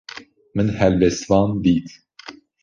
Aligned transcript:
Min 0.55 0.69
helbestvan 0.79 1.53
dît. 1.63 1.87